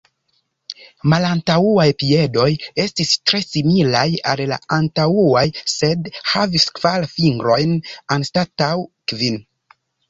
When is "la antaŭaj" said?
4.55-5.47